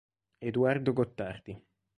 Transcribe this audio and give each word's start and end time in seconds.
Eduardo 0.39 0.93
Gottardi 0.97 1.53